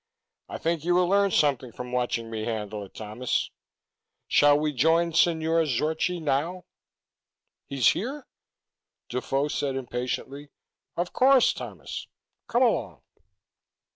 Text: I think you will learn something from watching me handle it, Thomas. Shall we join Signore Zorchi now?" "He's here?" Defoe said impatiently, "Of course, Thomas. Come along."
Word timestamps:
I 0.49 0.57
think 0.57 0.83
you 0.83 0.95
will 0.95 1.07
learn 1.07 1.29
something 1.29 1.71
from 1.71 1.91
watching 1.91 2.31
me 2.31 2.45
handle 2.45 2.83
it, 2.83 2.95
Thomas. 2.95 3.51
Shall 4.27 4.57
we 4.57 4.73
join 4.73 5.13
Signore 5.13 5.63
Zorchi 5.67 6.19
now?" 6.19 6.65
"He's 7.67 7.89
here?" 7.89 8.25
Defoe 9.09 9.47
said 9.47 9.75
impatiently, 9.75 10.49
"Of 10.97 11.13
course, 11.13 11.53
Thomas. 11.53 12.07
Come 12.47 12.63
along." 12.63 13.03